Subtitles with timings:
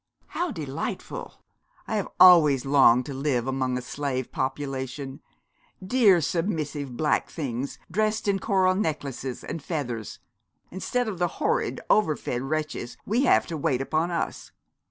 [0.29, 1.35] 'How delightful.
[1.87, 5.21] I have always longed to live among a slave population,
[5.85, 10.17] dear submissive black things dressed in coral necklaces and feathers,
[10.71, 14.51] instead of the horrid over fed wretches we have to wait upon us.